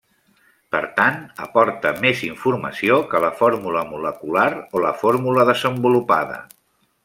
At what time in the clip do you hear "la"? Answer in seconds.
3.27-3.31, 4.89-4.97